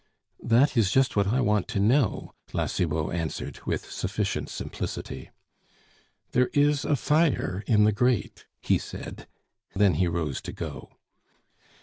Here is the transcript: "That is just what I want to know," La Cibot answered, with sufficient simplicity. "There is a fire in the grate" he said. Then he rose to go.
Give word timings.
"That 0.41 0.75
is 0.75 0.91
just 0.91 1.15
what 1.15 1.27
I 1.27 1.41
want 1.41 1.67
to 1.67 1.79
know," 1.79 2.33
La 2.53 2.65
Cibot 2.65 3.13
answered, 3.13 3.59
with 3.67 3.91
sufficient 3.91 4.49
simplicity. 4.49 5.29
"There 6.31 6.49
is 6.55 6.85
a 6.85 6.95
fire 6.95 7.63
in 7.67 7.83
the 7.83 7.91
grate" 7.91 8.47
he 8.69 8.79
said. 8.79 9.27
Then 9.75 9.93
he 10.01 10.07
rose 10.07 10.41
to 10.41 10.51
go. 10.53 10.97